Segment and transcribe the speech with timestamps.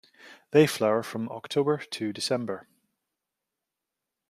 [0.49, 2.67] They flower from October to December.